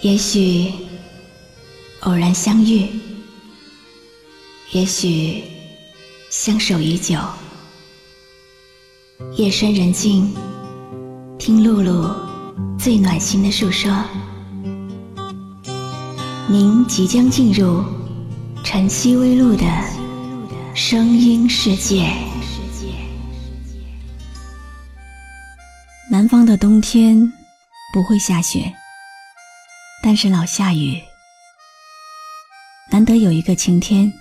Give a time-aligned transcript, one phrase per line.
[0.00, 0.72] 也许
[2.00, 2.88] 偶然相遇，
[4.70, 5.42] 也许
[6.30, 7.18] 相守已久。
[9.34, 10.32] 夜深人静，
[11.36, 12.14] 听露露
[12.78, 13.92] 最暖心的诉说。
[16.46, 17.82] 您即将进入
[18.62, 19.66] 晨曦微露的
[20.76, 22.08] 声音世界。
[26.08, 27.32] 南方的冬天
[27.92, 28.72] 不会下雪。
[30.02, 31.02] 但是老下雨，
[32.90, 34.12] 难得有一个晴天。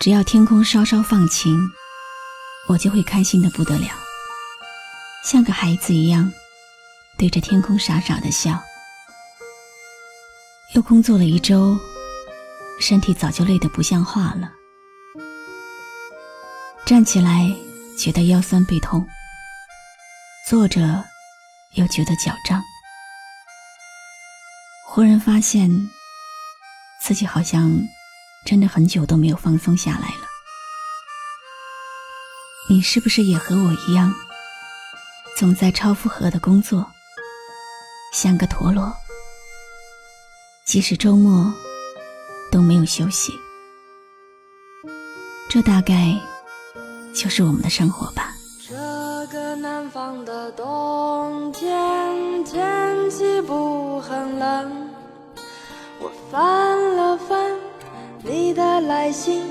[0.00, 1.60] 只要天空稍稍放晴，
[2.68, 3.88] 我就会开心的不得了，
[5.24, 6.32] 像个孩子一样，
[7.18, 8.58] 对着天空傻傻的笑。
[10.74, 11.78] 又工作了一周，
[12.80, 14.50] 身体早就累得不像话了，
[16.86, 17.54] 站起来
[17.98, 19.06] 觉得腰酸背痛，
[20.48, 21.04] 坐着
[21.74, 22.62] 又觉得脚胀。
[24.92, 25.88] 忽然发现，
[27.00, 27.70] 自己好像
[28.44, 30.26] 真的很久都没有放松下来了。
[32.68, 34.12] 你是不是也和我一样，
[35.36, 36.84] 总在超负荷的工作，
[38.12, 38.92] 像个陀螺，
[40.66, 41.54] 即使周末
[42.50, 43.32] 都没有休息？
[45.48, 46.18] 这大概
[47.14, 48.34] 就是我们的生活吧。
[48.68, 48.74] 这
[49.28, 51.49] 个南方的冬
[56.30, 57.56] 翻了翻
[58.22, 59.42] 你的来信，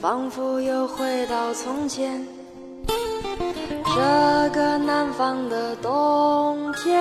[0.00, 2.26] 仿佛又回到从前。
[3.84, 7.00] 这个南方的冬天，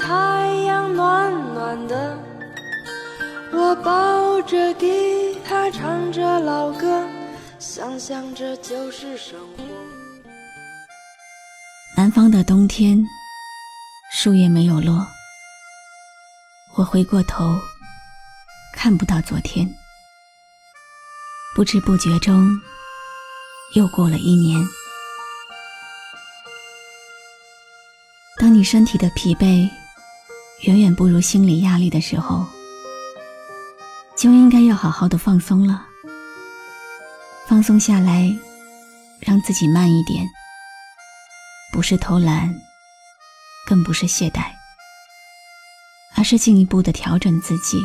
[0.00, 2.18] 太阳暖暖的，
[3.52, 7.06] 我抱着吉他唱着老歌，
[7.60, 9.62] 想想这就是生活。
[11.96, 13.00] 南方的冬天，
[14.12, 15.06] 树叶没有落，
[16.76, 17.44] 我回过头。
[18.82, 19.68] 看不到昨天，
[21.54, 22.58] 不知不觉中
[23.74, 24.58] 又过了一年。
[28.38, 29.68] 当你身体的疲惫
[30.62, 32.46] 远远不如心理压力的时候，
[34.16, 35.86] 就应该要好好的放松了。
[37.46, 38.34] 放松下来，
[39.18, 40.26] 让自己慢一点，
[41.70, 42.58] 不是偷懒，
[43.66, 44.50] 更不是懈怠，
[46.16, 47.78] 而是进一步的调整自己。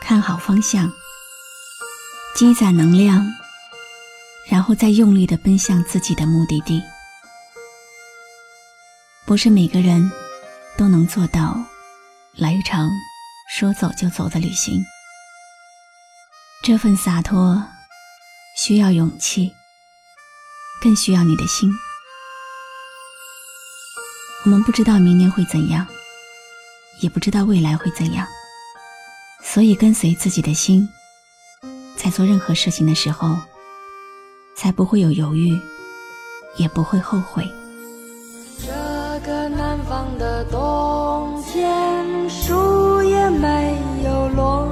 [0.00, 0.90] 看好方向，
[2.34, 3.26] 积攒能量，
[4.48, 6.82] 然后再用力的奔向自己的目的地。
[9.24, 10.12] 不是每个人
[10.78, 11.58] 都能做到
[12.36, 12.88] 来一场
[13.50, 14.84] 说走就走的旅行。
[16.62, 17.62] 这份洒脱
[18.56, 19.52] 需要勇气，
[20.80, 21.70] 更需要你的心。
[24.44, 25.84] 我们不知道明年会怎样，
[27.00, 28.24] 也不知道未来会怎样。
[29.48, 30.86] 所以，跟随自己的心，
[31.96, 33.34] 在做任何事情的时候，
[34.54, 35.58] 才不会有犹豫，
[36.56, 37.48] 也不会后悔。
[38.58, 38.72] 这
[39.24, 44.68] 个南方的冬天，树也没有落，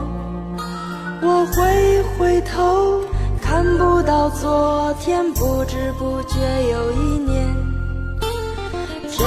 [1.22, 3.00] 我回回头，
[3.40, 6.36] 看不到昨天，不知不觉
[6.70, 7.56] 又一年。
[9.16, 9.24] 这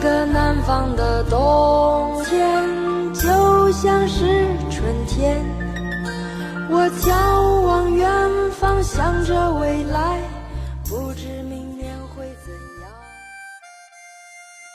[0.00, 1.11] 个南方的
[7.02, 10.22] 眺望远方，想着未来，
[10.84, 12.90] 不知明年会怎样。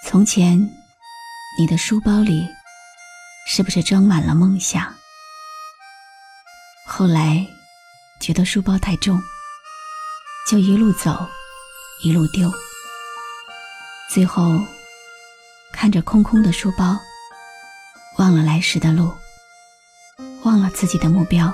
[0.06, 0.60] 从前，
[1.58, 2.46] 你的书包里
[3.48, 4.94] 是不是装满了梦想？
[6.86, 7.48] 后来，
[8.20, 9.18] 觉得书包太重，
[10.52, 11.26] 就一路走，
[12.04, 12.52] 一路丢，
[14.10, 14.60] 最后
[15.72, 17.00] 看着空空的书包，
[18.18, 19.14] 忘了来时的路。
[20.44, 21.54] 忘了自己的目标，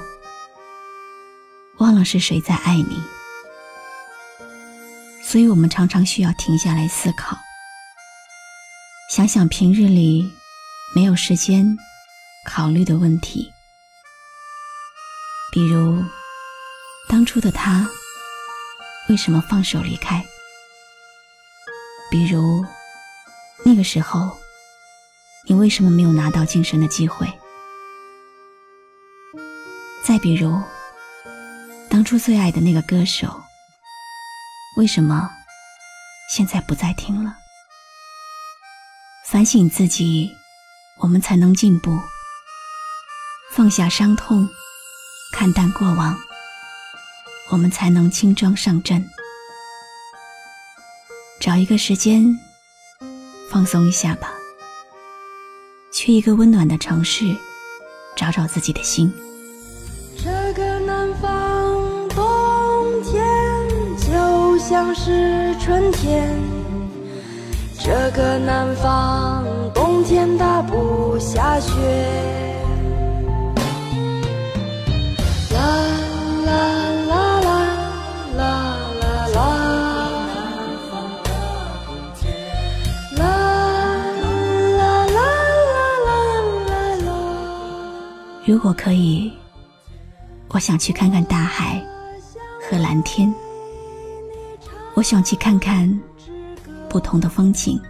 [1.83, 3.03] 忘了是谁在爱你，
[5.21, 7.37] 所以我们常常需要停下来思考，
[9.09, 10.31] 想想平日里
[10.95, 11.77] 没有时间
[12.45, 13.51] 考虑的问题，
[15.51, 16.01] 比如
[17.09, 17.85] 当初的他
[19.09, 20.25] 为什么放手离开，
[22.09, 22.65] 比如
[23.65, 24.37] 那个时候
[25.49, 27.27] 你为什么没有拿到晋升的机会。
[30.01, 30.61] 再比如，
[31.93, 33.39] 当初最爱的那个歌手，
[34.77, 35.29] 为什么
[36.27, 37.35] 现在不再听了？
[39.23, 40.27] 反省自己，
[40.97, 41.95] 我们才能进步。
[43.51, 44.49] 放下伤痛，
[45.33, 46.17] 看淡过往，
[47.51, 49.07] 我们才能轻装上阵。
[51.39, 52.25] 找一个时间，
[53.51, 54.33] 放松一下吧。
[55.91, 57.37] 去一个温暖的城市，
[58.15, 59.13] 找找自己的心。
[64.73, 66.33] 像是春天，
[67.79, 71.71] 这个南方冬天它不下雪。
[88.43, 89.31] 如果可以，
[90.49, 91.79] 我想去看看大海
[92.67, 93.31] 和蓝天。
[94.95, 96.01] 我想去看看
[96.87, 97.81] 不同的风景，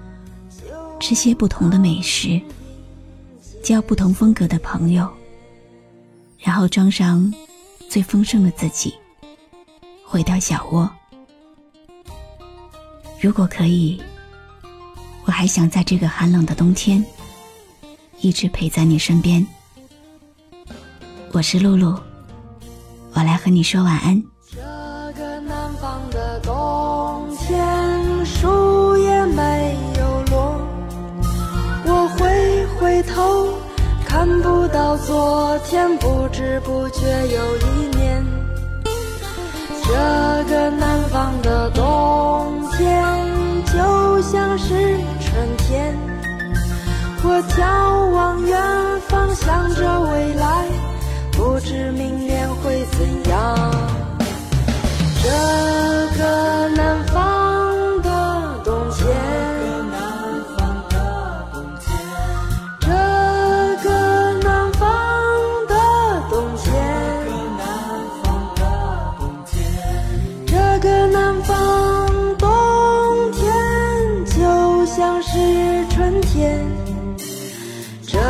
[0.99, 2.41] 吃些不同的美食，
[3.61, 5.09] 交不同风格的朋友，
[6.39, 7.31] 然后装上
[7.89, 8.93] 最丰盛的自己，
[10.05, 10.89] 回到小窝。
[13.19, 14.01] 如果可以，
[15.25, 17.03] 我还想在这个寒冷的冬天，
[18.21, 19.45] 一直陪在你身边。
[21.33, 21.99] 我是露露，
[23.13, 24.23] 我来和你说晚安。
[24.51, 24.61] 这
[25.19, 26.55] 个南方的冬
[27.37, 30.59] 天，树叶没有落，
[31.85, 33.53] 我回回头，
[34.05, 38.23] 看不到昨天，不知不觉又一年。
[39.85, 40.42] 这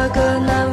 [0.09, 0.72] 个南